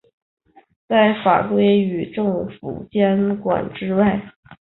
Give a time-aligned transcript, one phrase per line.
[0.87, 4.19] 在法规与政府监管之外。